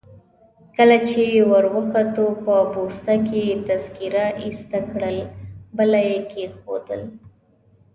کله 0.75 0.97
چي 1.07 1.23
وروختو 1.51 2.25
په 2.45 2.55
پوسته 2.73 3.13
کي 3.27 3.39
يې 3.49 3.55
تذکیره 3.67 4.25
ایسته 4.43 4.79
کړل، 4.91 5.17
بله 5.77 5.99
يي 6.07 6.17
کښېښول. 6.31 7.01